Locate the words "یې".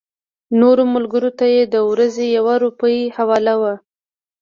1.53-1.63